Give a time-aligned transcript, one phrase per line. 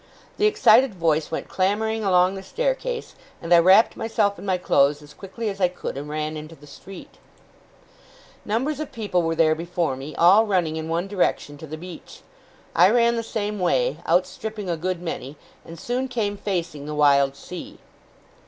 [0.37, 5.03] The excited voice went clamouring along the staircase; and I wrapped myself in my clothes
[5.03, 7.19] as quickly as I could, and ran into the street.
[8.43, 12.21] Numbers of people were there before me, all running in one direction, to the beach.
[12.75, 17.35] I ran the same way, outstripping a good many, and soon came facing the wild
[17.35, 17.77] sea.